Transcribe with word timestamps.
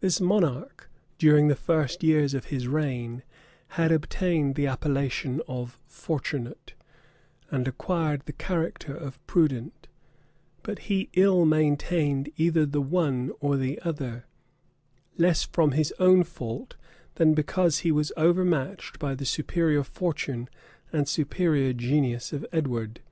This 0.00 0.22
monarch, 0.22 0.88
during 1.18 1.48
the 1.48 1.54
first 1.54 2.02
years 2.02 2.32
of 2.32 2.46
his 2.46 2.66
reign, 2.66 3.22
had 3.76 3.92
obtained 3.92 4.54
the 4.54 4.66
appellation 4.66 5.42
of 5.46 5.78
Fortunate, 5.86 6.72
and 7.50 7.68
acquired 7.68 8.22
the 8.24 8.32
character 8.32 8.96
of 8.96 9.18
prudent; 9.26 9.86
but 10.62 10.78
he 10.88 11.10
ill 11.12 11.44
maintained 11.44 12.30
either 12.38 12.64
the 12.64 12.80
one 12.80 13.32
or 13.38 13.58
the 13.58 13.78
other; 13.82 14.24
less 15.18 15.44
from 15.44 15.72
his 15.72 15.92
own 15.98 16.24
fault, 16.24 16.76
than 17.16 17.34
because 17.34 17.80
he 17.80 17.92
was 17.92 18.12
overmatched 18.16 18.98
by 18.98 19.14
the 19.14 19.26
superior 19.26 19.84
fortune 19.84 20.48
and 20.90 21.06
superior 21.06 21.74
genius 21.74 22.32
of 22.32 22.46
Edward. 22.50 23.02